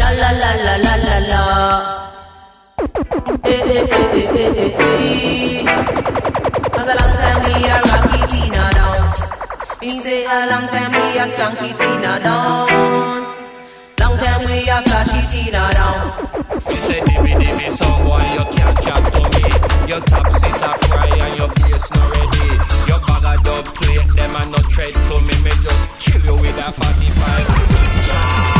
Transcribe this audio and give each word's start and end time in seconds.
La 0.00 0.08
la 0.20 0.30
la 0.42 0.50
la 0.64 0.74
la 0.84 0.94
la 1.06 1.18
la. 1.30 1.42
Eh 3.44 3.62
eh 3.76 3.84
eh 3.98 4.18
eh 4.20 4.28
eh 4.42 4.60
eh 4.64 4.72
eh. 4.80 5.64
Cause 6.74 6.90
a 6.92 6.94
long 7.00 7.14
time 7.22 7.40
we 7.44 7.52
a 7.68 7.76
rocky 7.88 8.20
Tina 8.30 8.62
down. 8.78 9.02
Me 9.82 9.90
say 10.02 10.24
a 10.24 10.36
long 10.50 10.66
time 10.72 10.92
we 10.96 11.18
a 11.18 11.24
skanky 11.32 11.70
Tina 11.80 12.12
down. 12.24 12.66
Long 14.00 14.16
time 14.22 14.42
we 14.46 14.56
a 14.68 14.78
flashy 14.86 15.22
Tina 15.32 15.62
down. 15.78 16.00
You 16.70 16.76
say 16.86 17.00
dimmy 17.08 17.32
dimmy 17.40 17.68
song 17.70 17.98
boy 18.04 18.24
you 18.36 18.44
can't 18.56 18.76
chat 18.84 19.02
to 19.12 19.20
me 19.34 19.44
Your 19.90 20.00
top 20.10 20.26
sit 20.32 20.62
a 20.68 20.70
fry 20.86 21.08
and 21.24 21.34
your 21.38 21.48
bass 21.58 21.84
not 21.92 22.06
ready 22.16 22.48
Your 22.88 23.00
bag 23.06 23.24
of 23.30 23.38
dub 23.44 23.64
plate 23.76 24.08
them 24.16 24.36
a 24.36 24.42
no 24.46 24.58
tread 24.72 24.94
to 24.94 25.16
me 25.26 25.34
Me 25.44 25.52
just 25.62 25.82
kill 26.00 26.24
you 26.24 26.36
with 26.36 26.58
a 26.58 26.72
45 26.72 28.59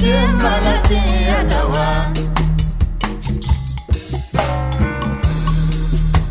boti 0.00 0.08
sema 0.08 0.60
la 0.60 0.80
tiatawa 0.88 2.12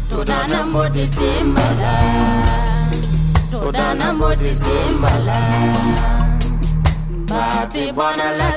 Todana 0.09 0.65
moti 0.65 1.07
sema 1.07 1.61
la 1.81 1.95
Todana 3.51 4.13
moti 4.13 4.53
sema 4.53 5.09
la 5.25 5.41
Bati 7.27 7.91
bwana 7.91 8.31
la 8.37 8.51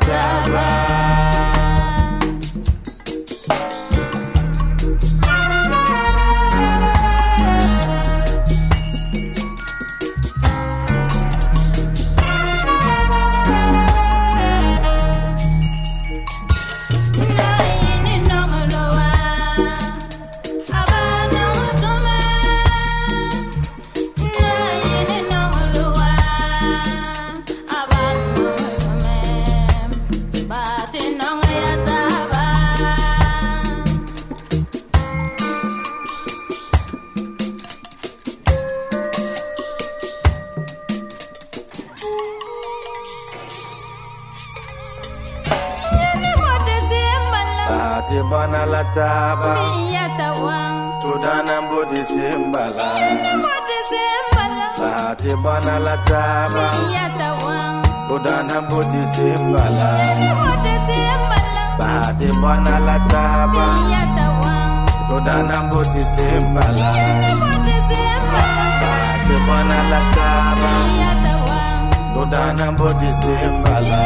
Simbala 73.10 74.02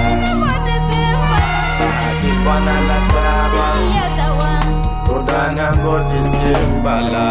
Akibwana 2.09 2.77
la 2.89 2.99
taba. 3.13 3.67
Udana 5.17 5.73
mboti 5.73 6.19
simbala 6.31 7.27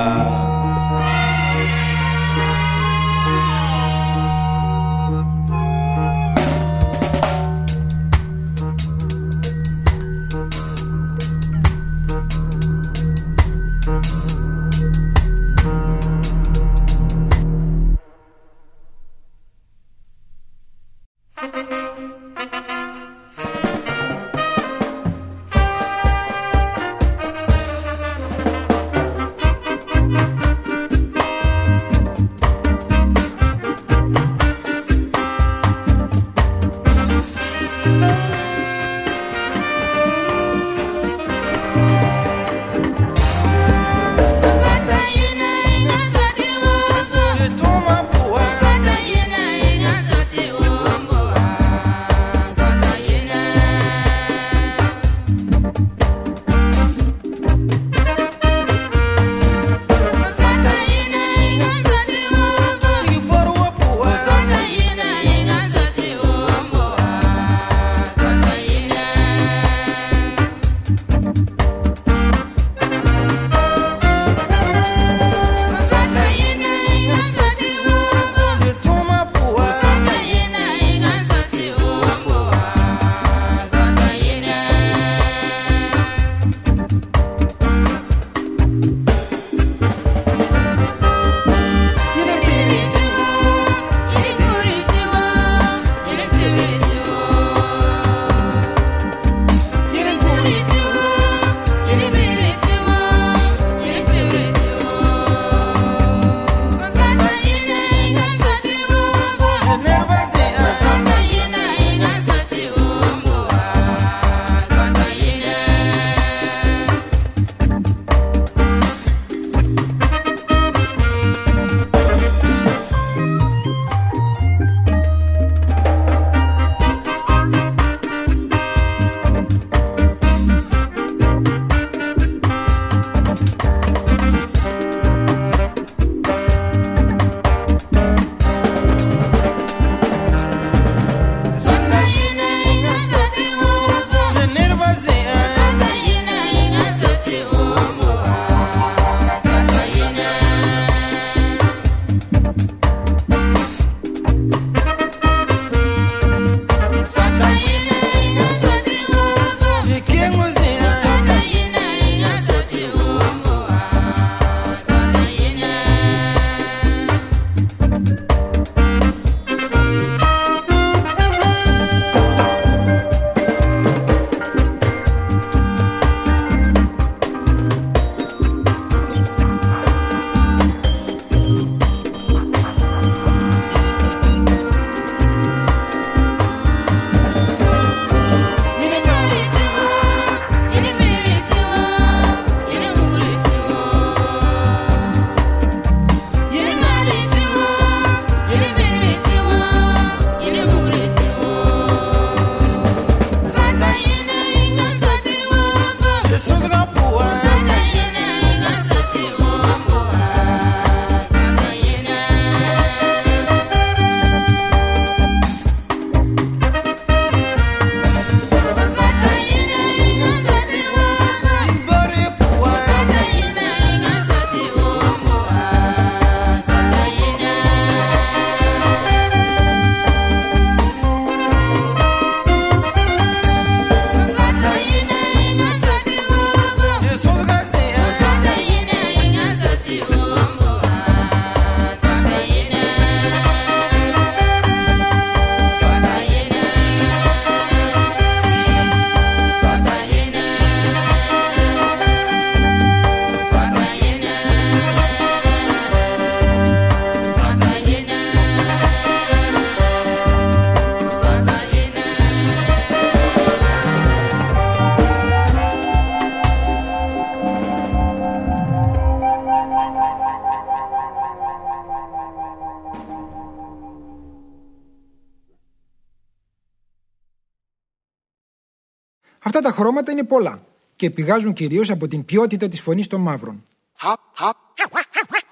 Αυτά 279.58 279.70
τα 279.70 279.76
χρώματα 279.76 280.12
είναι 280.12 280.24
πολλά 280.24 280.60
και 280.96 281.10
πηγάζουν 281.10 281.54
κυρίως 281.54 281.90
από 281.90 282.08
την 282.08 282.26
ποιότητα 282.26 282.68
της 282.68 282.82
φωνής 282.82 283.08
των 283.08 283.22
μαύρων. 283.22 283.66
How, 284.02 284.16
how, 284.40 284.52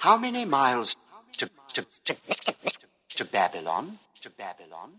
how 0.08 0.18
many 0.18 0.44
miles 0.46 0.90
to, 1.38 1.46
to, 1.74 1.82
to, 2.08 2.14
to 3.18 3.24
Babylon? 3.38 3.84
To 4.24 4.30
Babylon? 4.44 4.90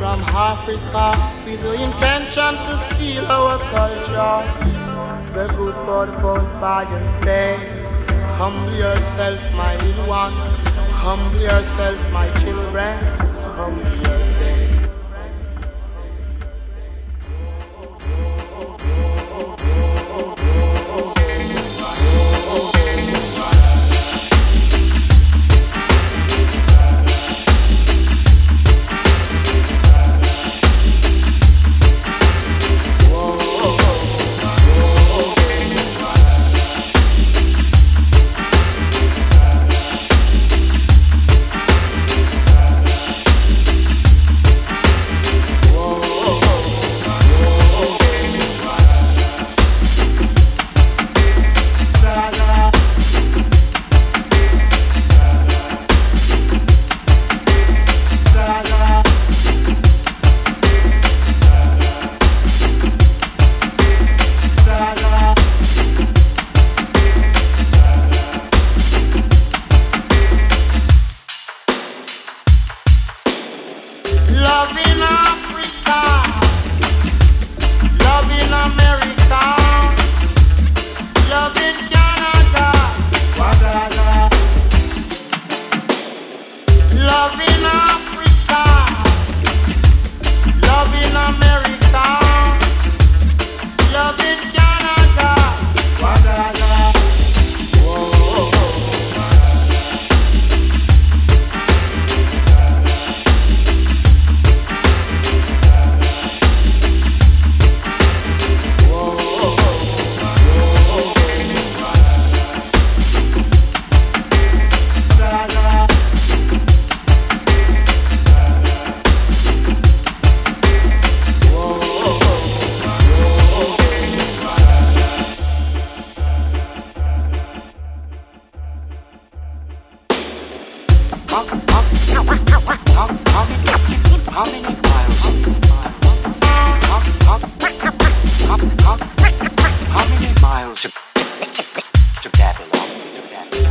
from 0.00 0.20
Africa 0.52 1.06
with 1.44 1.60
the 1.66 1.74
intention 1.88 2.52
to 2.66 2.72
steal 2.86 3.24
our 3.36 3.56
culture. 3.74 4.36
The 5.36 5.46
good 5.58 5.76
God 5.88 6.08
goes 6.24 6.48
by 6.64 6.82
and 6.96 7.08
say, 7.24 7.48
Humble 8.40 8.76
yourself, 8.84 9.40
my 9.62 9.72
little 9.84 10.08
one. 10.24 10.34
Humble 11.04 11.42
yourself, 11.50 11.98
my 12.18 12.26
children. 12.42 13.29
Humble 13.60 13.84
yourself. 13.84 14.39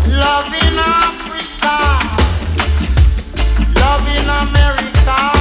Love 0.07 0.53
in 0.53 0.77
Africa, 0.77 1.77
love 3.75 4.07
in 4.07 4.29
America, 4.29 5.38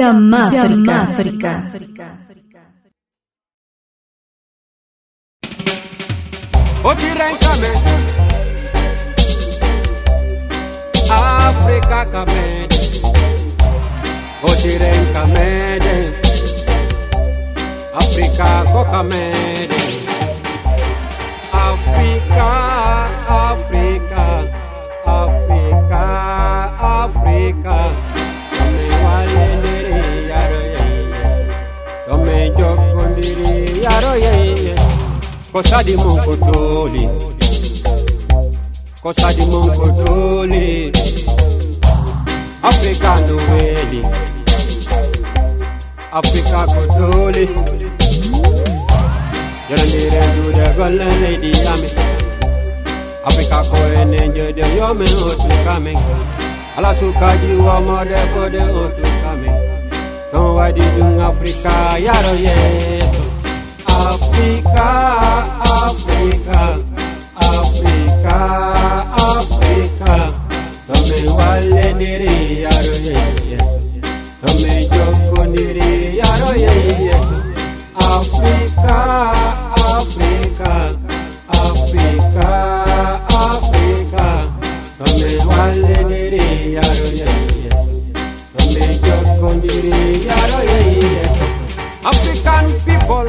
Jammáfrica. 0.00 1.52
Ochirenkame 6.82 7.70
Africa 11.10 12.04
kamede 12.12 12.78
Ochirenkamede 14.42 15.96
Africa 18.00 18.48
ko 18.72 18.80
kamede 18.92 19.80
Africa 21.52 22.48
Africa 23.28 24.24
Africa 25.04 26.04
Africa 26.80 27.59
jokondiri 33.20 33.82
yaro 33.82 34.14
yeye 34.16 34.64
eh, 34.64 34.70
eh. 34.70 34.80
Cosa 35.52 35.82
di 35.82 35.96
Moncotoli 35.96 37.08
Cosa 39.02 39.32
di 39.32 39.44
Moncotoli 39.46 40.92
Africano 42.62 43.34
Weli 43.34 44.00
Africa 46.12 46.64
Cotoli 46.66 47.46
Jarandire 49.68 50.22
do 50.34 50.52
the 50.52 50.74
golden 50.76 51.20
lady 51.22 51.50
yami 51.52 51.88
Africa 53.24 53.62
ko 53.70 53.76
enenje 54.00 54.52
de 54.52 54.76
yome 54.76 55.04
otu 55.04 55.48
kame 55.64 55.94
Ala 56.76 56.94
sukaji 56.94 57.56
wa 57.56 57.80
mode 57.80 58.20
ko 58.34 58.48
de 58.48 58.60
otu 58.60 59.02
kame 59.22 59.50
Son 60.30 60.54
wadi 60.54 60.80
dung 60.80 61.20
Africa 61.20 61.98
yaro 61.98 62.34
yeso 62.38 62.94
eh. 62.94 62.99
Africa, 64.00 64.88
Africa, 65.84 66.60
Africa, 67.36 68.36
Africa. 69.28 70.14
Tome 70.86 71.20
wale 71.38 71.92
niri 71.98 72.62
yaro 72.62 72.94
ye 73.06 73.16
Yesu. 73.50 73.90
Tome 74.40 74.88
joko 74.92 75.44
niri 75.52 76.16
yaro 76.18 76.52
ye 76.56 76.74
Yesu. 77.08 77.38
Africa, 77.94 78.96
Africa, 79.76 80.72
Africa, 81.48 82.48
Africa. 83.44 84.26
Tome 84.98 85.36
wale 85.48 86.04
niri 86.08 86.74
yaro 86.74 87.06
ye 87.20 87.28
Yesu. 87.64 88.02
Tome 88.56 88.84
joko 89.04 89.48
niri 89.54 90.26
yaro 90.26 90.60
ye 90.70 90.80
Yesu. 91.04 91.44
African 92.02 92.66
people. 92.84 93.28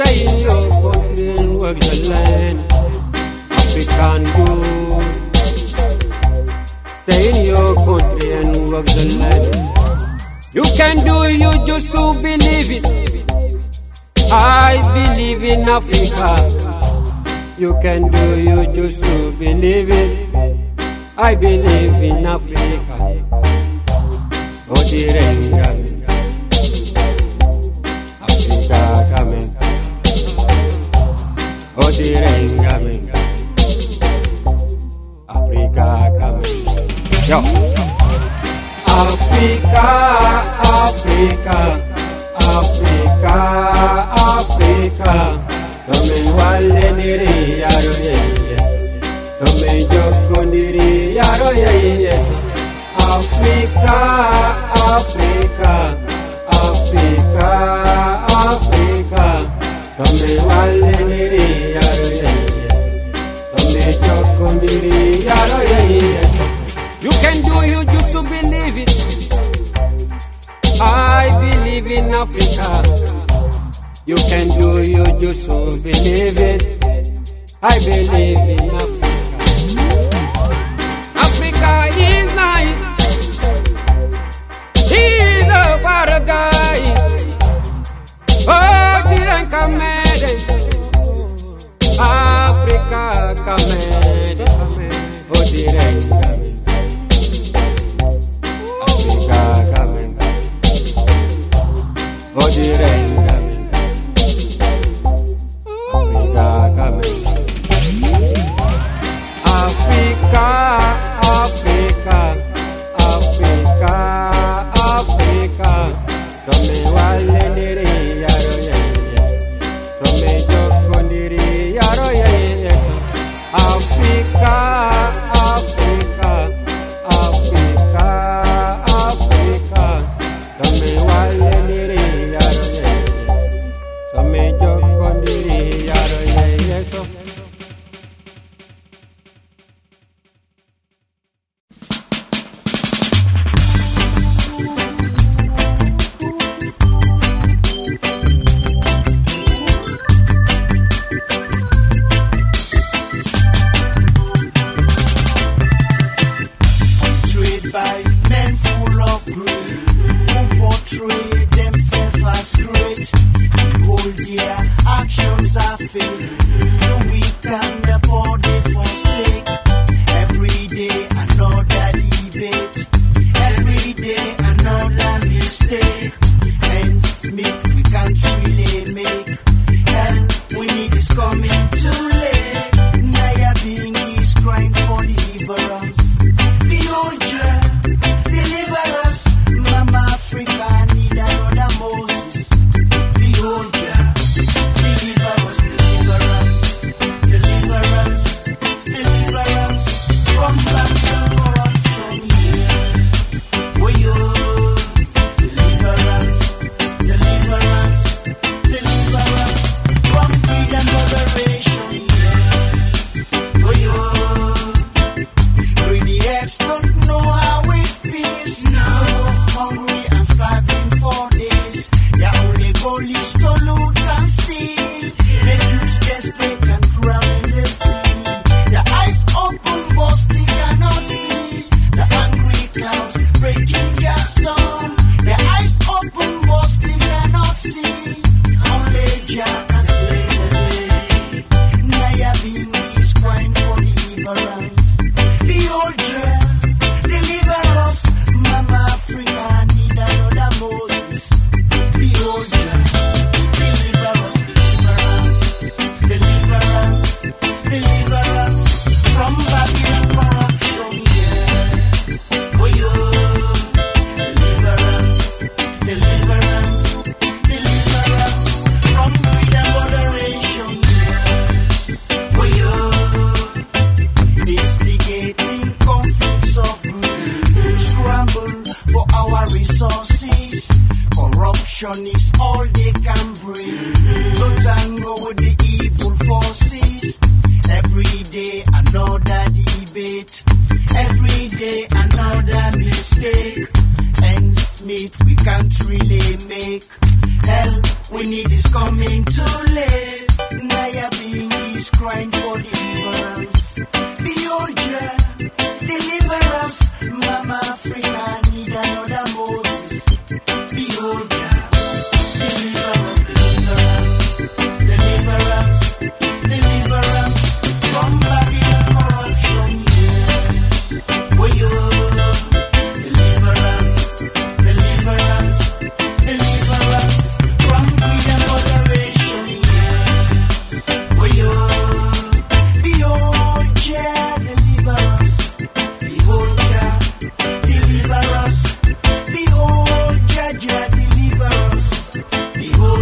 Saying 0.00 0.46
no 0.46 0.56
complain 0.80 1.58
work 1.58 1.78
the 1.78 2.08
land 2.08 2.58
we 3.74 3.84
can 3.84 4.22
go 4.36 4.46
Saying 7.06 7.44
your 7.44 7.74
country 7.74 8.32
and 8.32 8.50
work 8.72 8.86
the 8.86 9.04
land 9.18 9.60
You 10.52 10.62
can 10.74 11.04
do 11.04 11.28
you 11.30 11.52
just 11.66 11.90
so 11.92 12.14
believe 12.14 12.70
it. 12.70 12.84
I 14.32 14.80
believe 14.94 15.42
in 15.44 15.68
Africa. 15.68 16.30
You 17.58 17.74
can 17.82 18.10
do 18.10 18.40
you 18.40 18.66
just 18.74 19.00
so 19.00 19.30
believe 19.32 19.90
it. 19.90 20.28
I 21.16 21.34
believe 21.34 22.02
in 22.02 22.26
Africa. 22.26 22.96
Oh, 24.68 24.82
dear, 24.88 25.89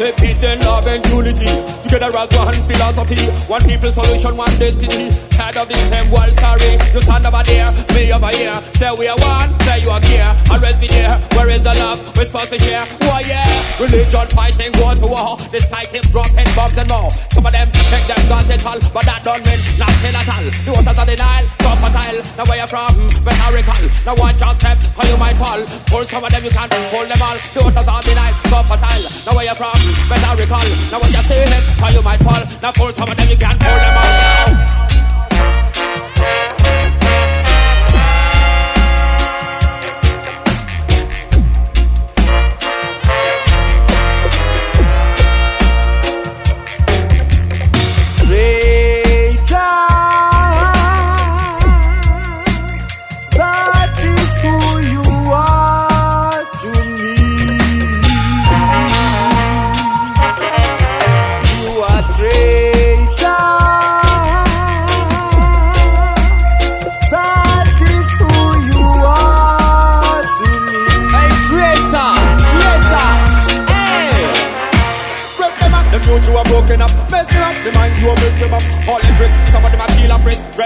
Say 0.00 0.16
peace 0.16 0.42
and 0.44 0.64
love 0.64 0.86
and 0.88 1.04
unity. 1.12 1.52
Together 1.84 2.08
as 2.08 2.32
one 2.32 2.56
philosophy. 2.64 3.20
One 3.52 3.60
people 3.68 3.92
solution, 3.92 4.32
one 4.34 4.56
destiny. 4.56 5.12
Tired 5.28 5.60
of 5.60 5.68
this 5.68 5.84
same 5.92 6.08
world 6.08 6.32
story. 6.32 6.80
You 6.96 7.04
stand 7.04 7.28
over 7.28 7.44
there, 7.44 7.68
me 7.92 8.08
over 8.08 8.32
here. 8.32 8.56
Say 8.80 8.88
we 8.96 9.12
are 9.12 9.20
one, 9.20 9.52
say 9.60 9.84
you 9.84 9.92
are 9.92 10.00
here. 10.00 10.24
Always 10.48 10.76
be 10.80 10.88
there. 10.88 11.12
Where 11.36 11.52
is 11.52 11.60
the 11.60 11.76
love? 11.76 12.00
We're 12.16 12.24
supposed 12.24 12.48
to 12.48 12.58
share. 12.64 12.80
Why 13.04 13.28
yeah? 13.28 13.44
Religion 13.76 14.24
fighting, 14.32 14.72
go 14.72 14.88
to 14.88 15.04
war. 15.04 15.36
This 15.52 15.68
fight 15.68 15.92
keep 15.92 16.08
dropping 16.08 16.48
bombs 16.56 16.80
and 16.80 16.88
more. 16.88 17.12
Some 17.36 17.44
of 17.44 17.52
them 17.52 17.68
take 17.68 18.08
them 18.08 18.24
guns 18.24 18.48
and 18.48 18.62
all, 18.64 18.80
but 18.96 19.04
that 19.04 19.20
don't 19.20 19.44
mean 19.44 19.60
nothing 19.76 20.16
at 20.16 20.28
all. 20.32 20.48
The 20.64 20.70
waters 20.80 20.96
of 20.96 21.06
the 21.12 21.16
Nile, 21.20 21.44
so 21.60 21.76
fertile. 21.76 22.18
Now 22.40 22.48
where 22.48 22.56
you 22.56 22.68
from? 22.72 22.92
Rhetorical. 23.20 23.84
Now 24.08 24.16
one 24.16 24.32
chance 24.40 24.56
step, 24.64 24.80
how 24.96 25.04
you 25.04 25.20
might 25.20 25.36
fall. 25.36 25.60
Pull 25.92 26.08
some 26.08 26.24
of 26.24 26.32
them, 26.32 26.40
you 26.40 26.52
can't 26.56 26.72
pull 26.88 27.04
them 27.04 27.20
all. 27.20 27.36
The 27.52 27.60
waters 27.68 27.84
of 27.84 28.00
the 28.00 28.12
Nile, 28.16 28.36
so 28.48 28.64
fertile. 28.64 29.04
Now 29.28 29.36
where 29.36 29.44
you 29.44 29.56
from? 29.60 29.89
Rhetorical. 30.10 30.68
Now 30.90 31.00
when 31.00 31.10
you 31.12 31.22
him, 31.50 31.62
how 31.78 31.90
you 31.90 32.02
might 32.02 32.20
fall. 32.22 32.42
Now 32.62 32.72
pull 32.72 32.92
some 32.92 33.08
of 33.10 33.16
them, 33.16 33.28
you 33.28 33.36
can't 33.36 33.58
pull 33.58 33.74
them 33.74 33.96
all. 33.96 34.02
Now. 34.02 34.89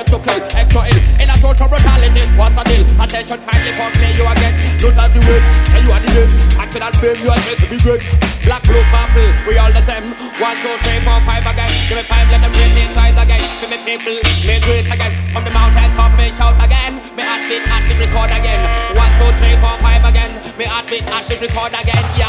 Dress 0.05 0.21
to 0.21 0.29
kill, 0.29 0.43
extra 0.57 0.83
ill. 0.85 1.01
In 1.21 1.31
a 1.31 1.37
social 1.39 1.69
brutality, 1.69 2.23
what's 2.37 2.55
the 2.55 2.63
deal? 2.65 2.85
Attention 3.01 3.39
kindly 3.41 3.73
for 3.73 3.89
slay 3.97 4.13
you 4.13 4.27
again. 4.27 4.55
Look 4.81 4.97
as 4.97 5.15
you 5.15 5.23
wish, 5.25 5.47
say 5.69 5.81
you 5.85 5.93
are 5.93 6.01
the 6.01 6.11
best 6.13 6.35
and 6.75 6.97
fame, 6.97 7.19
you 7.23 7.31
are 7.31 7.43
just 7.45 7.59
to 7.63 7.67
be 7.71 7.79
great. 7.81 8.03
Black, 8.45 8.63
blue, 8.65 8.85
purple, 8.93 9.31
we 9.49 9.57
all 9.57 9.73
the 9.73 9.81
same. 9.81 10.13
One, 10.37 10.57
two, 10.61 10.75
three, 10.85 11.01
four, 11.01 11.21
five 11.25 11.47
again. 11.47 11.73
Give 11.89 11.97
me 11.97 12.05
five, 12.05 12.29
let 12.29 12.41
them 12.43 12.53
break 12.53 12.73
their 12.75 12.91
size 12.93 13.17
again. 13.17 13.43
To 13.61 13.67
me 13.69 13.79
people, 13.87 14.19
me 14.45 14.55
it 14.61 14.87
again. 14.93 15.13
From 15.33 15.45
the 15.45 15.53
mountain 15.55 15.91
top, 15.97 16.13
me 16.19 16.29
shout 16.37 16.57
again. 16.61 16.93
Me 17.17 17.23
heartbeat, 17.25 17.63
heartbeat, 17.65 17.99
record 18.05 18.31
again. 18.35 18.61
One, 18.97 19.13
two, 19.17 19.31
three, 19.39 19.57
four, 19.63 19.77
five 19.81 20.05
again. 20.05 20.33
Me 20.59 20.65
heartbeat, 20.65 21.05
heartbeat, 21.09 21.41
record 21.41 21.73
again. 21.73 22.05
Yo, 22.21 22.29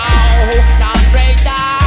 now 0.79 0.95
break 1.11 1.37
down 1.43 1.84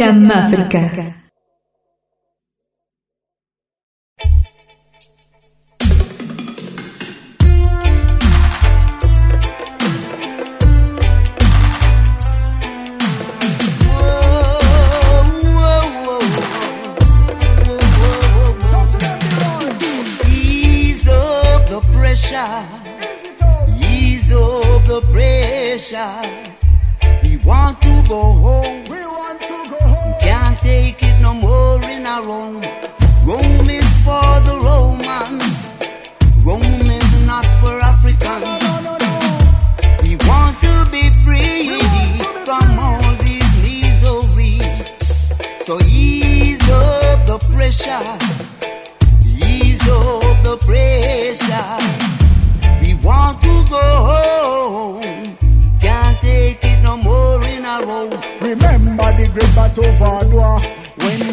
Yamáfrica. 0.00 1.19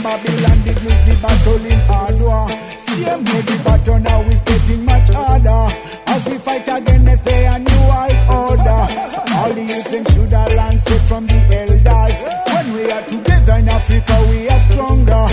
Babylon, 0.08 0.60
it 0.72 0.80
was 0.88 1.00
the 1.04 1.16
battle 1.22 1.66
in 1.68 1.80
Adwa. 2.00 2.48
Same 2.80 3.24
day 3.28 3.42
the 3.42 3.58
battle 3.66 4.00
now 4.00 4.22
is 4.22 4.42
getting 4.44 4.86
much 4.86 5.10
harder. 5.10 5.64
As 6.08 6.24
we 6.30 6.38
fight 6.38 6.64
against 6.64 7.26
the 7.26 7.38
new 7.68 7.82
world 7.92 8.20
order. 8.40 8.82
So 9.12 9.22
all 9.36 9.52
the 9.52 9.64
youth 9.68 9.92
them 9.92 10.06
should 10.06 10.32
have 10.32 10.54
learned 10.56 10.80
straight 10.80 11.06
from 11.12 11.26
the 11.28 11.40
elders. 11.60 12.18
When 12.54 12.68
we 12.76 12.84
are 12.90 13.04
together 13.04 13.56
in 13.60 13.68
Africa, 13.68 14.16
we 14.30 14.48
are 14.48 14.60
stronger. 14.60 15.26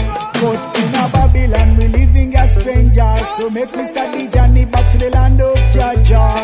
But 0.42 0.60
in 0.82 0.90
a 0.98 1.04
Babylon, 1.14 1.76
we're 1.76 1.88
living 1.94 2.34
as 2.34 2.54
strangers. 2.56 3.26
So 3.36 3.50
make 3.50 3.70
me 3.76 3.84
start 3.84 4.10
the 4.10 4.26
journey 4.26 4.64
back 4.64 4.90
to 4.90 4.98
the 4.98 5.10
land 5.10 5.40
of 5.40 5.54
Jaja. 5.70 6.43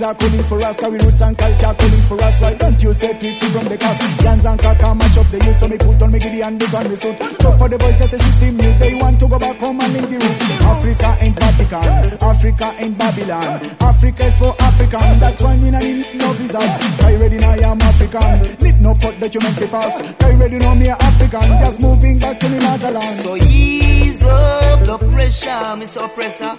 And 0.00 0.08
are 0.08 0.14
calling 0.14 0.42
for 0.44 0.62
us. 0.64 0.76
Carry 0.78 0.96
roots 0.96 1.20
and 1.20 1.36
culture 1.36 1.74
calling 1.76 2.04
for 2.08 2.20
us. 2.22 2.40
Why 2.40 2.54
don't 2.54 2.82
you 2.82 2.92
set 2.94 3.22
it 3.22 3.38
free 3.38 3.50
from 3.50 3.68
the 3.68 3.76
cast? 3.76 4.00
Gans 4.22 4.46
and 4.46 4.58
kaka 4.58 4.94
match 4.94 5.18
up 5.18 5.26
the 5.28 5.44
youth. 5.44 5.58
So 5.58 5.68
me 5.68 5.76
put 5.76 6.00
on 6.00 6.10
me 6.10 6.18
giddy 6.18 6.40
and 6.40 6.58
put 6.58 6.72
on 6.72 6.88
me 6.88 6.96
suit. 6.96 7.20
So 7.20 7.52
for 7.60 7.68
the 7.68 7.76
boys 7.76 7.98
that 7.98 8.10
the 8.10 8.18
system 8.18 8.56
new, 8.56 8.72
they 8.78 8.94
want 8.94 9.20
to 9.20 9.28
go 9.28 9.38
back 9.38 9.56
home 9.58 9.80
and 9.80 9.92
live 9.92 10.08
the 10.08 10.16
roots. 10.16 10.44
Africa 10.64 11.10
ain't 11.20 11.36
Vatican. 11.36 11.88
Africa 12.16 12.68
ain't 12.80 12.96
Babylon. 12.96 13.60
Africa 13.76 14.24
is 14.24 14.36
for 14.40 14.56
African. 14.56 15.20
Why 15.20 15.56
me 15.60 15.70
nah 15.70 15.80
need 15.80 16.16
no 16.16 16.32
visas. 16.32 16.72
I 17.04 17.16
ready 17.20 17.36
now 17.36 17.50
I 17.50 17.68
am 17.68 17.80
African. 17.84 18.56
Need 18.56 18.80
no 18.80 18.94
put 18.94 19.20
documentary 19.20 19.68
pass. 19.68 20.00
I 20.00 20.32
ready 20.40 20.58
now 20.64 20.74
me 20.80 20.88
a 20.88 20.96
African. 20.96 21.48
Just 21.60 21.82
moving 21.82 22.18
back 22.18 22.40
to 22.40 22.48
me 22.48 22.56
motherland. 22.56 23.20
So 23.20 23.36
ease 23.36 24.24
up 24.24 24.80
the 24.86 24.96
pressure, 25.12 25.76
Mr. 25.76 26.08
Oppressor. 26.08 26.56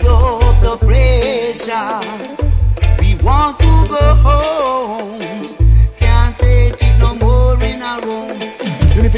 Ease 0.00 0.06
up 0.06 0.62
the 0.62 0.76
pressure. 0.78 2.00
We 3.00 3.14
want 3.22 3.58
to 3.60 3.88
go 3.88 4.14
home. 4.24 5.39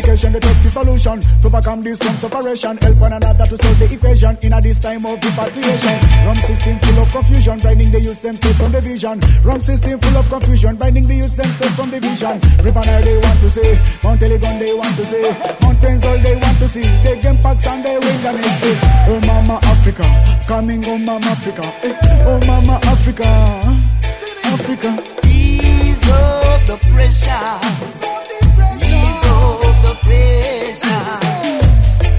Unification, 0.02 0.32
the 0.32 0.40
top 0.40 0.56
solution 0.66 1.20
to 1.20 1.46
overcome 1.46 1.82
this 1.82 1.98
from 1.98 2.14
separation. 2.18 2.76
Help 2.76 2.98
one 2.98 3.12
another 3.12 3.46
to 3.46 3.56
solve 3.56 3.78
the 3.78 3.86
equation 3.86 4.34
in 4.42 4.52
a 4.52 4.60
this 4.60 4.76
time 4.78 5.06
of 5.06 5.14
repatriation. 5.14 5.96
Wrong 6.26 6.40
system 6.42 6.78
full 6.82 6.98
of 6.98 7.08
confusion, 7.12 7.60
binding 7.62 7.90
the 7.92 8.00
youth 8.00 8.22
them 8.22 8.36
straight 8.36 8.56
from 8.56 8.72
the 8.72 8.80
vision. 8.80 9.20
Wrong 9.46 9.60
system 9.60 10.00
full 10.00 10.16
of 10.18 10.26
confusion, 10.28 10.74
binding 10.74 11.06
the 11.06 11.14
youth 11.14 11.36
them 11.38 11.50
straight 11.54 11.74
from 11.78 11.90
the 11.94 12.00
vision. 12.02 12.34
River 12.66 12.82
Nile 12.82 13.04
they 13.06 13.18
want 13.22 13.38
to 13.46 13.50
see, 13.50 13.72
Mount 14.02 14.22
Elgon 14.26 14.56
they 14.58 14.74
want 14.74 14.94
to 14.98 15.04
see, 15.06 15.22
Mount 15.62 15.82
all 15.86 16.18
they 16.18 16.34
want 16.34 16.58
to 16.58 16.66
see. 16.66 16.86
They 17.06 17.16
game 17.22 17.38
packs 17.38 17.66
and 17.70 17.84
they 17.86 17.94
wilderness. 17.94 18.58
Eh. 18.58 19.06
Oh 19.06 19.20
mama 19.22 19.56
Africa, 19.62 20.06
coming 20.50 20.82
home 20.82 21.04
mama 21.06 21.30
Africa. 21.30 21.62
Eh. 21.86 21.94
Oh 22.26 22.40
mama 22.42 22.74
Africa, 22.90 23.30
Africa. 24.50 24.90
Ease 25.30 26.10
up 26.10 26.60
the 26.66 26.76
pressure. 26.90 28.21
Pressure. 30.04 31.20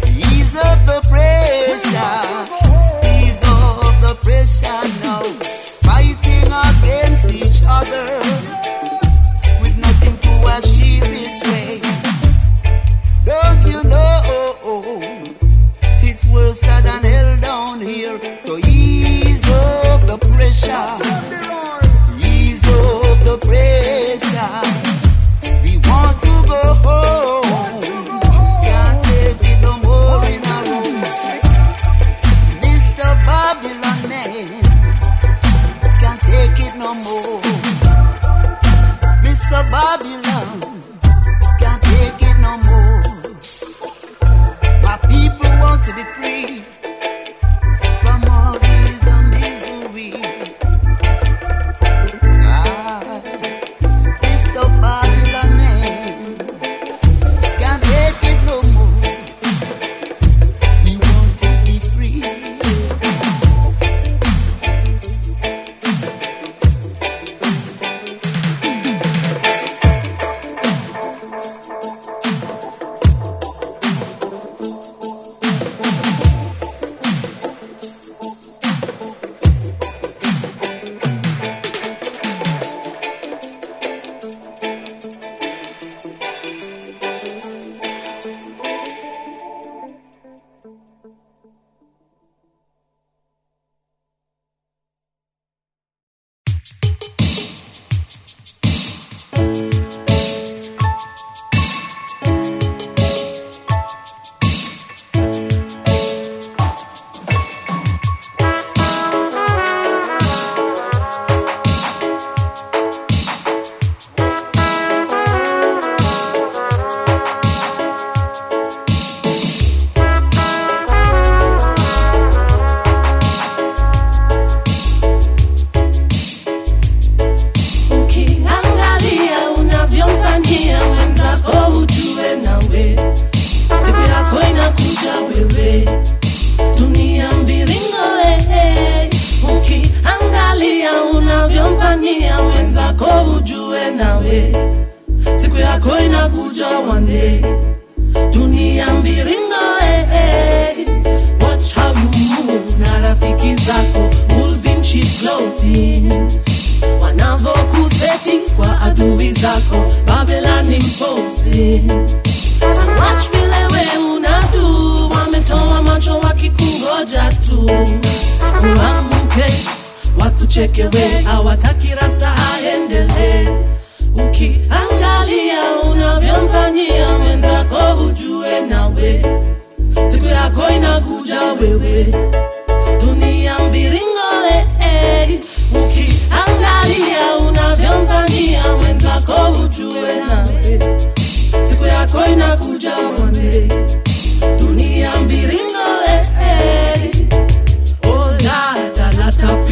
Ease 0.08 0.56
up 0.56 0.86
the 0.86 1.02
pressure. 1.10 2.23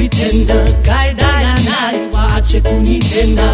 Pretenders 0.01 0.73
guy 0.81 1.07
I 1.13 1.41
and 1.53 1.67
I 1.85 1.93
waache 2.13 2.59
kunitenda. 2.61 3.49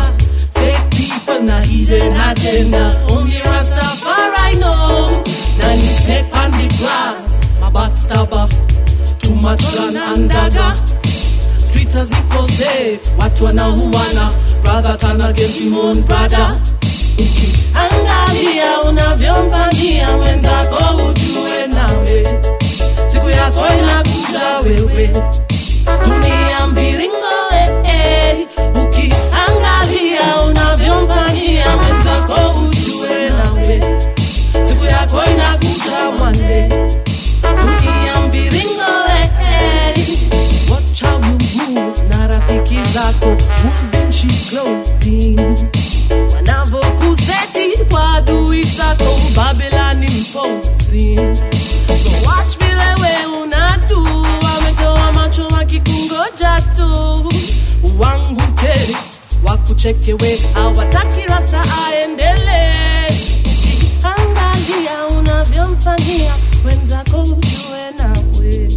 Fake 0.55 0.85
people 0.97 1.41
na 1.43 1.59
hidden 1.61 2.13
agenda 2.27 2.83
only 3.09 3.39
Rastafari 3.51 4.53
know 4.59 5.23
Nani 5.59 5.89
snake 6.01 6.31
on 6.41 6.51
the 6.51 6.67
grass 6.79 7.23
my 7.61 7.69
backstabber 7.75 8.45
too 9.19 9.35
much 9.35 9.61
gun 9.75 9.97
and 9.97 10.29
dagger 10.29 10.71
street 11.65 11.89
haziko 11.97 12.41
safe 12.49 12.99
watu 13.17 13.45
wanauana 13.45 14.25
brother 14.63 14.97
turn 14.97 15.21
against 15.21 15.59
him 15.59 16.01
brother. 16.05 16.61
Angalia 17.75 18.81
unavyomfanyia 18.81 20.17
mwenzako, 20.17 20.95
ujue 20.95 21.67
nawe. 21.67 22.41
Siku 23.11 23.29
yako 23.29 23.59
inakuja 23.79 24.57
wewe 24.65 25.23
dunia 26.05 26.67
mviringo 26.67 27.37
eh, 27.85 28.47
ukiangalia 28.83 30.41
unavyomfanyia 30.47 31.75
wenzako 31.75 32.59
ujue 32.59 33.29
siku 34.67 34.85
yako 34.85 35.23
inakuja 35.31 36.11
mwande. 36.17 36.69
Dunia 37.61 38.21
eh, 39.51 39.97
na 42.09 42.27
rafiki 42.27 42.79
zako 42.93 43.25
moving 43.25 44.11
she 44.11 44.27
clothing 44.49 45.39
wanavokuseti 46.35 47.83
kwa 47.91 48.13
adui 48.13 48.63
zako 48.63 49.03
mposi 50.07 51.19
wakuchekewe 59.77 60.39
hawataki 60.53 61.21
rasta 61.21 61.63
aendelee 61.87 63.07
angalia 64.03 65.07
unavyomfanyia 65.19 66.33
wenzako 66.65 67.21
ujue 67.23 67.91
nawe 67.97 68.69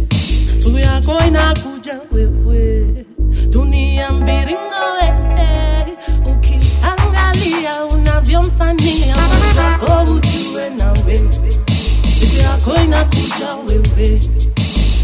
siku 0.63 0.77
yako 0.77 1.19
inakuja 1.27 1.99
wewe. 2.11 3.05
Dunia 3.49 4.11
mviringo 4.11 4.83
eh, 5.03 5.85
ukiangalia 6.25 7.85
unavyomfanyia 7.85 9.15
wenzako 9.15 10.11
ujue 10.11 10.69
nawe 10.77 11.21
siku 12.19 12.41
yako 12.41 12.75
inakuja 12.85 13.55
wewe. 13.67 14.21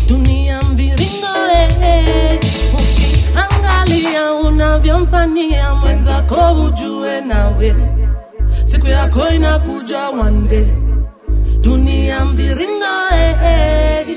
Dunia 0.10 0.62
mviringo 0.62 1.28
eh, 1.82 2.40
ukiangalia 4.18 4.34
unavyomfanyia 4.34 5.76
mwenzako 5.76 6.52
ujue 6.66 7.22
nawe 7.22 7.76
siku 8.66 8.88
yako 8.88 9.30
inakuja 9.30 10.00
wande 10.10 10.68
dunia 11.62 12.26
mviringo 12.26 12.86
eh, 13.14 13.36
eh. 13.46 14.08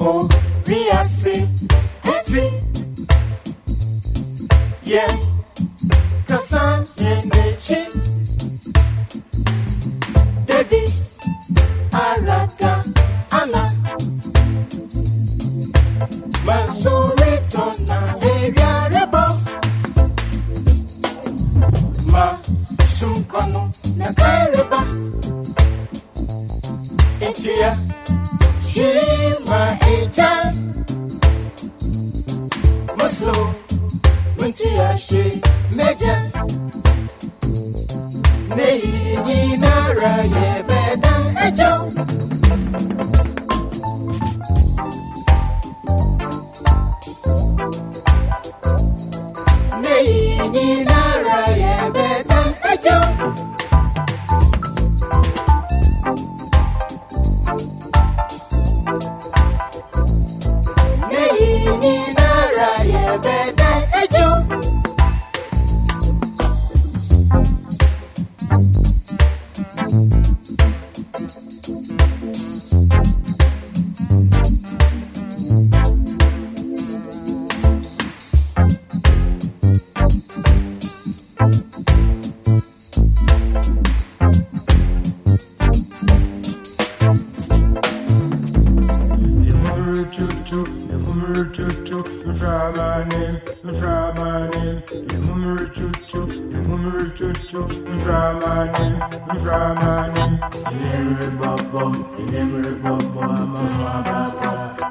O 0.00 0.28
riasi 0.66 1.46
eti. 2.04 2.44
Ye 4.84 5.04
kasan 6.28 6.86
yenechi. 7.00 7.74
Debi 7.74 7.89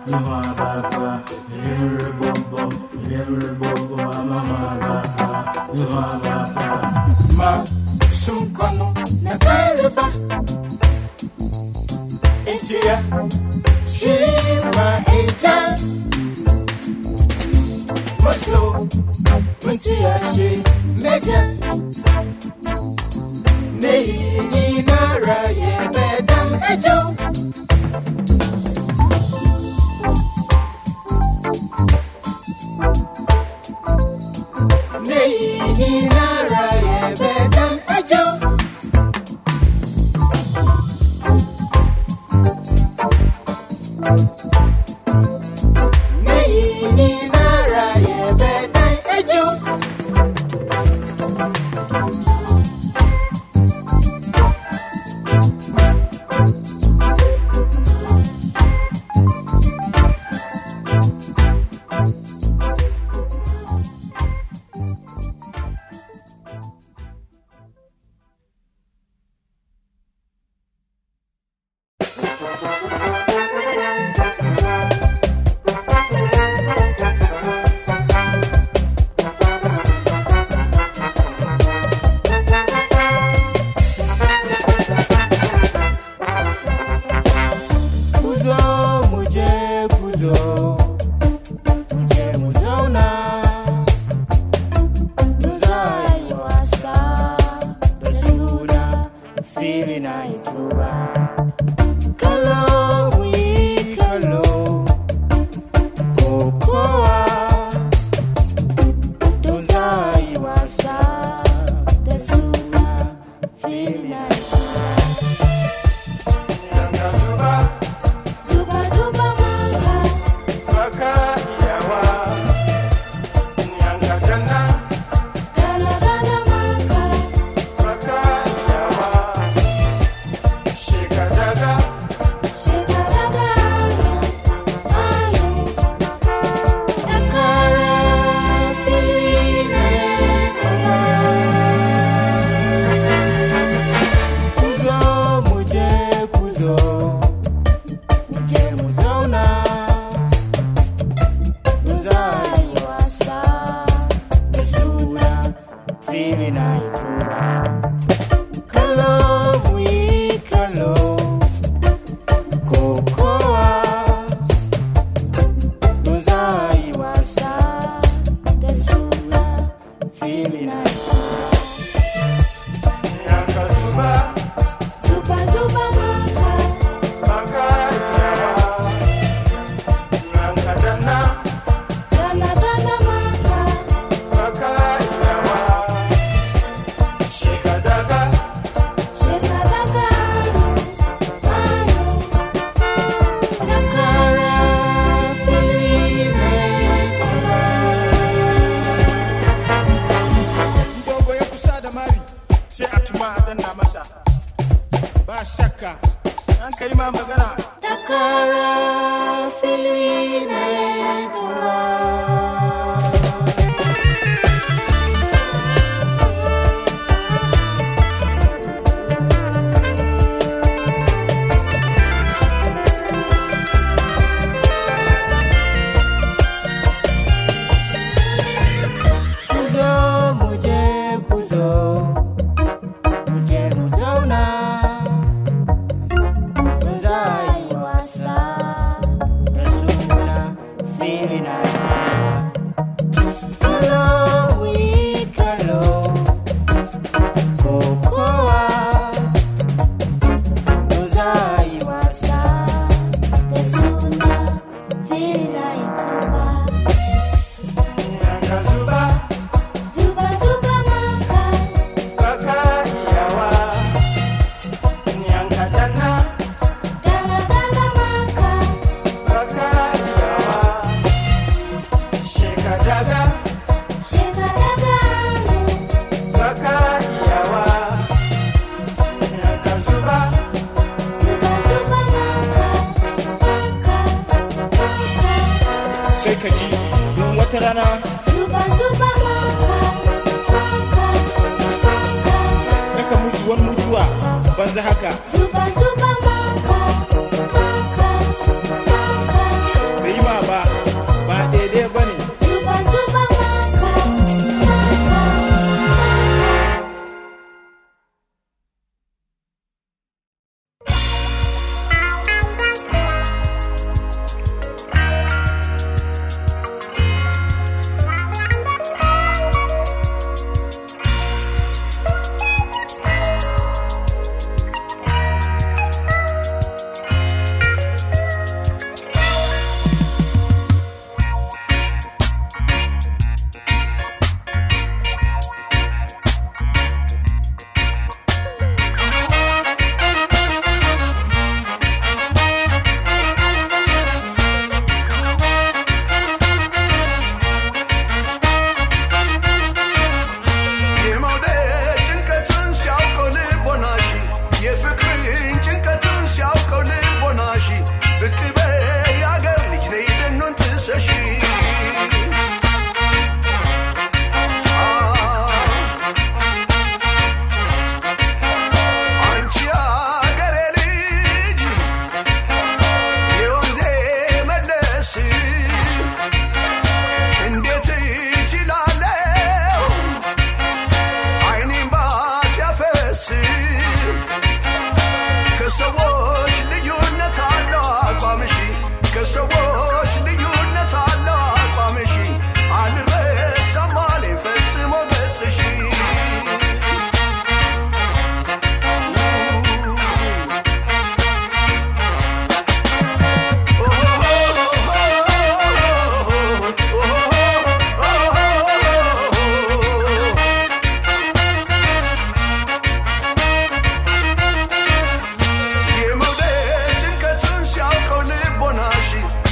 Ma 0.07 0.19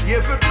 Give 0.08 0.30
it 0.30 0.47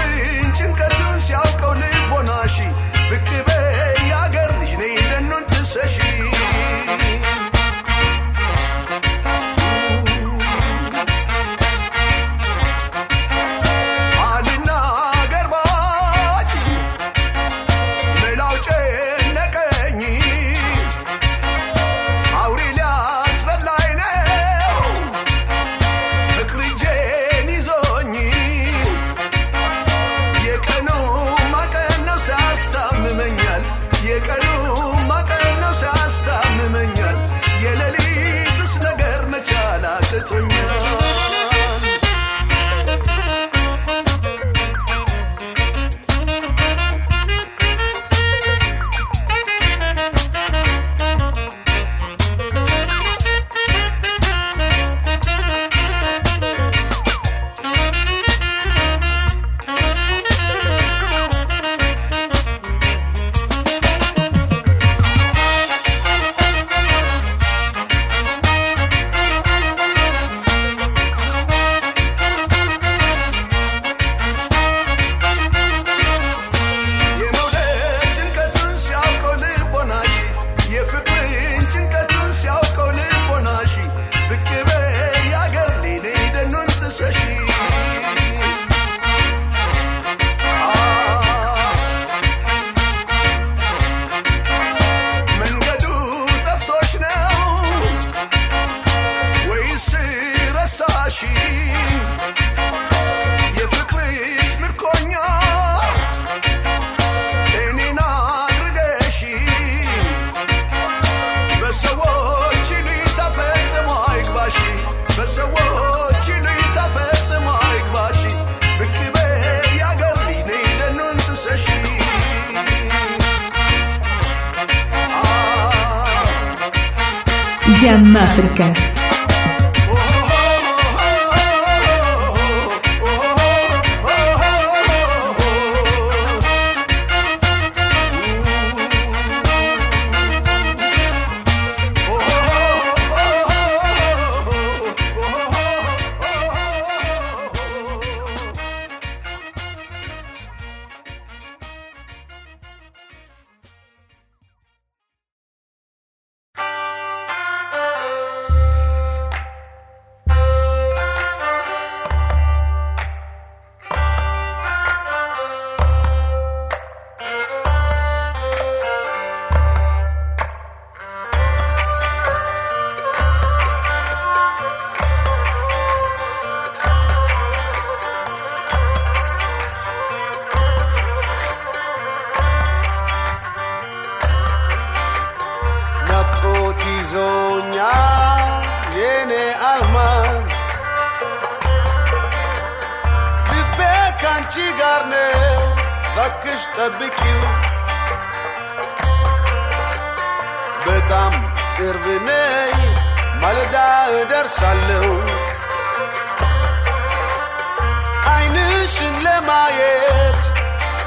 Máfrica. 128.17 128.86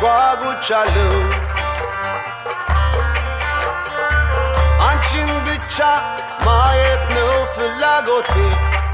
ጓጉቻለሁ። 0.01 1.13
አንቺን 4.87 5.31
ብቻ 5.47 5.77
ማየት 6.45 7.05
ነው 7.15 7.31
ፍላጎቴ። 7.55 8.33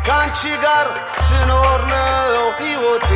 ከአንቺ 0.07 0.41
ጋር 0.63 0.87
ስኖር 1.27 1.81
ነው 1.91 2.41
ሕይወቴ 2.59 3.09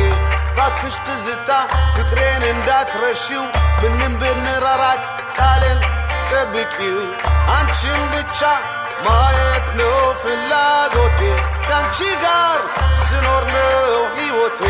ባክሽ 0.56 0.94
ትዝታ 1.06 1.50
ፍቅሬን 1.96 2.42
እንዳትረሺው። 2.50 3.44
ምንም 3.82 4.14
ብንራራቅ 4.20 5.02
ቃሌን 5.38 5.80
ጠብቂው። 6.30 6.98
አንቺን 7.56 8.02
ብቻ 8.12 8.40
ማየት 9.06 9.68
ነው 9.80 9.94
ፍላጎቴ። 10.22 11.20
ከአንቺ 11.66 11.98
ጋር 12.24 12.60
ስኖር 13.04 13.44
ነው 13.54 13.86
ሕይወቴ 14.16 14.60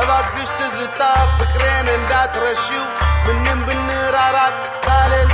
እባክሽ 0.00 0.48
ትዝታ 0.58 1.00
ፍቅሬን 1.36 1.88
እንዳትረሺው 1.94 2.84
ምንም 3.26 3.60
ብንራራቅ 3.66 4.56
ቃሌን 4.86 5.30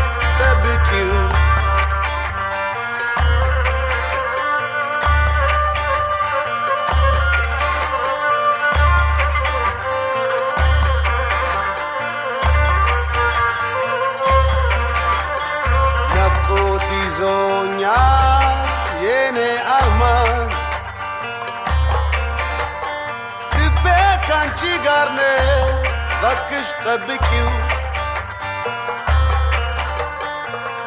ካንቺ 24.47 24.63
ጋር 24.87 25.09
ነው 25.11 25.61
ባክሽ 26.23 26.69
ጠብቂው። 26.83 27.47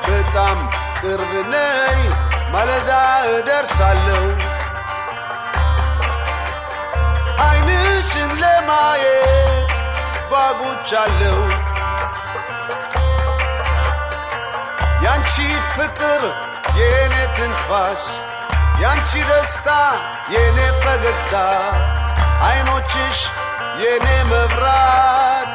በጣም 0.08 0.58
ቅርብ 1.00 1.32
ነይ 1.54 1.98
ማለዳ 2.54 2.90
እደርሳለሁ። 3.32 4.26
አይንሽን 7.46 8.30
ለማየት 8.44 9.72
ጓጉቻለሁ 10.32 11.40
ያንቺ 15.06 15.34
ፍቅር 15.76 16.24
የኔ 16.80 17.16
ትንፋሽ 17.38 18.06
ያንቺ 18.84 19.12
ደስታ 19.32 19.70
የኔ 20.36 20.60
ፈገግታ 20.84 21.36
አይኖችሽ 22.48 23.20
የኔ 23.83 24.07
መብራት 24.31 25.51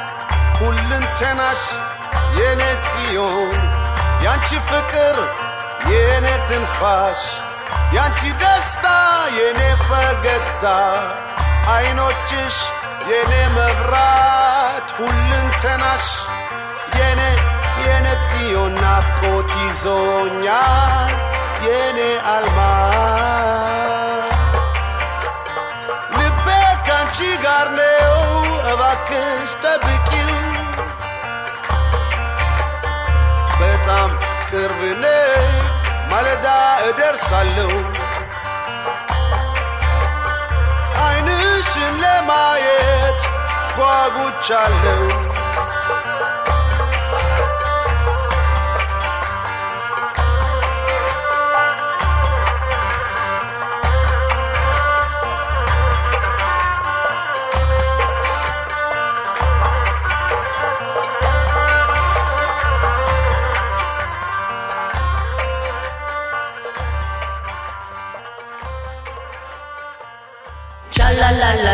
ሁለንተናሽ 0.60 1.64
የኔ 2.40 2.62
ጽዮን 2.88 3.60
ያንቺ 4.26 4.50
ፍቅር 4.70 5.18
የኔ 5.92 6.28
ትንፋሽ 6.50 7.22
ያንቺ 7.96 8.32
ደስታ 8.42 8.86
የኔ 9.38 9.60
ፈገግታ 9.84 10.66
አይኖችሽ 11.76 12.58
የኔ 13.12 13.34
መብራት 13.58 14.88
ሁለንተናሽ 14.98 16.08
የኔ 17.00 17.22
የኔ 17.86 18.08
ጽዮን 18.28 18.74
ናፍቆት 18.84 19.52
ይዞኛል 19.62 21.14
የኔ 21.68 22.00
አልማዝ 22.34 23.16
ልቤ 26.18 26.48
ካንቺ 26.88 27.18
ጋር 27.46 27.68
ነው 27.78 27.91
እባክሽ 28.95 29.53
ጠብቂው 29.63 30.31
በጣም 33.61 34.11
ቅርብ 34.49 34.81
ነይ 35.03 35.47
ማለዳ 36.11 36.47
እደርሳለሁ። 36.89 37.71
አይንሽን 41.05 41.95
ለማየት 42.03 43.23
ጓጉቻለሁ 43.79 45.01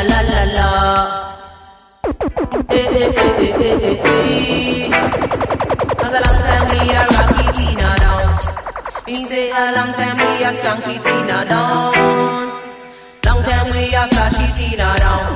la 0.03 0.21
la 0.21 0.21
la 0.23 0.45
la. 0.57 0.69
Eh 2.71 2.87
eh 3.01 3.13
eh 3.17 3.43
eh 3.49 3.87
eh 3.89 4.01
eh. 4.05 4.91
Cause 5.99 6.15
a 6.15 6.21
long 6.27 6.41
time 6.47 6.67
we 6.71 6.79
a 6.91 7.03
rocky 7.15 7.47
Tina 7.57 7.89
down. 7.99 8.39
Me 9.07 9.27
say 9.27 9.51
a 9.51 9.73
long 9.77 9.93
time 9.95 10.17
we 10.17 10.45
a 10.45 10.51
skanky 10.59 10.97
Tina 11.05 11.39
down. 11.45 11.93
Long 13.25 13.43
time 13.43 13.67
we 13.73 13.95
a 13.95 14.07
flashy 14.09 14.47
Tina 14.57 14.89
down. 14.99 15.27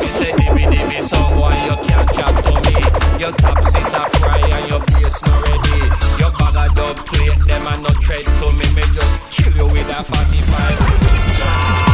You 0.00 0.06
say 0.16 0.32
dimmy 0.32 0.64
dimmy 0.72 1.02
someone 1.02 1.58
you 1.64 1.76
can't 1.86 2.08
chat 2.12 2.34
to 2.44 2.52
me 2.64 2.76
Your 3.20 3.32
top 3.32 3.62
sit 3.64 3.94
a 3.94 4.02
fry 4.18 4.38
and 4.40 4.68
your 4.70 4.80
bass 4.80 5.22
not 5.24 5.38
ready 5.48 5.80
Your 6.20 6.32
bag 6.38 6.56
of 6.62 6.74
dub 6.74 6.96
plate 7.06 7.42
them 7.46 7.66
and 7.66 7.82
no 7.82 7.88
tread 8.04 8.26
to 8.26 8.46
me 8.52 8.66
Me 8.76 8.82
just 8.92 9.14
kill 9.30 9.54
you 9.56 9.66
with 9.66 9.88
a 9.88 10.02
45 10.04 11.93